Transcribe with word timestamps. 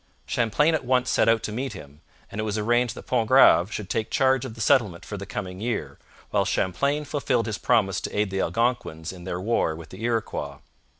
Champlain 0.25 0.73
at 0.73 0.83
once 0.83 1.11
set 1.11 1.29
out 1.29 1.43
to 1.43 1.51
meet 1.51 1.73
him, 1.73 2.01
and 2.31 2.41
it 2.41 2.43
was 2.43 2.57
arranged 2.57 2.95
that 2.95 3.05
Pontgrave 3.05 3.71
should 3.71 3.87
take 3.87 4.09
charge 4.09 4.45
of 4.45 4.55
the 4.55 4.59
settlement 4.59 5.05
for 5.05 5.15
the 5.15 5.27
coming 5.27 5.59
year, 5.61 5.99
while 6.31 6.43
Champlain 6.43 7.05
fulfilled 7.05 7.45
his 7.45 7.59
promise 7.59 8.01
to 8.01 8.17
aid 8.17 8.31
the 8.31 8.41
Algonquins 8.41 9.13
in 9.13 9.25
their 9.25 9.39
war 9.39 9.75
with 9.75 9.89
the 9.89 10.01
Iroquois. 10.03 10.57